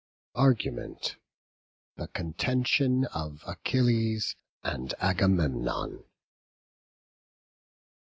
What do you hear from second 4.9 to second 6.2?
AGAMEMNON.